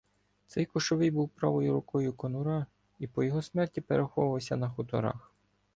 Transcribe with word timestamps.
Цей 0.47 0.65
Кошовий 0.65 1.11
був 1.11 1.29
правою 1.29 1.73
рукою 1.73 2.13
Конура 2.13 2.65
і 2.99 3.07
по 3.07 3.23
його 3.23 3.41
смерті 3.41 3.81
переховувався 3.81 4.55
на 4.55 4.69
хуторах. 4.69 5.31